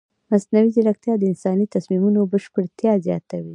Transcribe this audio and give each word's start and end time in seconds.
مصنوعي 0.31 0.69
ځیرکتیا 0.75 1.13
د 1.17 1.23
انساني 1.31 1.65
تصمیمونو 1.75 2.19
بشپړتیا 2.31 2.93
زیاتوي. 3.07 3.49